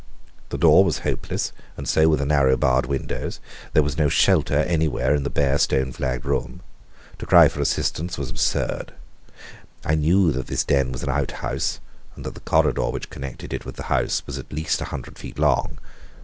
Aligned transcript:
The 0.49 0.57
door 0.57 0.83
was 0.83 0.97
hopeless, 1.05 1.51
and 1.77 1.87
so 1.87 2.09
were 2.09 2.17
the 2.17 2.25
narrow, 2.25 2.57
barred 2.57 2.87
windows. 2.87 3.39
There 3.73 3.83
was 3.83 3.99
no 3.99 4.09
shelter 4.09 4.55
anywhere 4.57 5.13
in 5.13 5.21
the 5.21 5.29
bare, 5.29 5.59
stone 5.59 5.91
flagged 5.91 6.25
room. 6.25 6.61
To 7.19 7.27
cry 7.27 7.47
for 7.47 7.61
assistance 7.61 8.17
was 8.17 8.31
absurd. 8.31 8.95
I 9.85 9.93
knew 9.93 10.31
that 10.31 10.47
this 10.47 10.63
den 10.63 10.91
was 10.91 11.03
an 11.03 11.09
outhouse, 11.09 11.79
and 12.15 12.25
that 12.25 12.33
the 12.33 12.39
corridor 12.39 12.89
which 12.89 13.11
connected 13.11 13.53
it 13.53 13.63
with 13.63 13.75
the 13.75 13.83
house 13.93 14.23
was 14.25 14.39
at 14.39 14.51
least 14.51 14.81
a 14.81 14.85
hundred 14.85 15.19
feet 15.19 15.37
long. 15.37 15.77